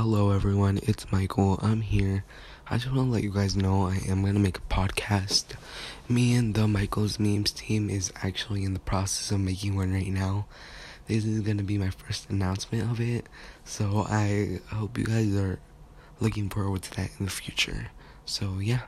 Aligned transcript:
Hello, 0.00 0.30
everyone. 0.30 0.78
It's 0.84 1.10
Michael. 1.10 1.58
I'm 1.60 1.80
here. 1.80 2.22
I 2.70 2.76
just 2.78 2.94
want 2.94 3.08
to 3.08 3.12
let 3.12 3.24
you 3.24 3.32
guys 3.32 3.56
know 3.56 3.88
I 3.88 3.96
am 4.06 4.22
going 4.22 4.34
to 4.34 4.38
make 4.38 4.58
a 4.58 4.72
podcast. 4.72 5.56
Me 6.08 6.34
and 6.34 6.54
the 6.54 6.68
Michael's 6.68 7.18
Memes 7.18 7.50
team 7.50 7.90
is 7.90 8.12
actually 8.22 8.62
in 8.62 8.74
the 8.74 8.78
process 8.78 9.32
of 9.32 9.40
making 9.40 9.74
one 9.74 9.92
right 9.92 10.06
now. 10.06 10.46
This 11.08 11.24
is 11.24 11.40
going 11.40 11.58
to 11.58 11.64
be 11.64 11.78
my 11.78 11.90
first 11.90 12.30
announcement 12.30 12.88
of 12.88 13.00
it. 13.00 13.26
So 13.64 14.06
I 14.08 14.60
hope 14.68 14.96
you 14.96 15.04
guys 15.04 15.34
are 15.34 15.58
looking 16.20 16.48
forward 16.48 16.82
to 16.82 16.94
that 16.94 17.10
in 17.18 17.24
the 17.24 17.32
future. 17.32 17.88
So, 18.24 18.60
yeah. 18.60 18.82